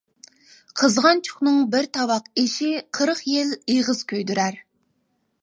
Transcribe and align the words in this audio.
قىزغانچۇقنىڭ 0.79 1.59
بىر 1.75 1.89
تاۋاق 1.97 2.31
ئېشى 2.45 2.71
قىرىق 3.01 3.23
يىل 3.35 3.53
ئېغىز 3.75 4.03
كۆيدۈرەر. 4.15 4.61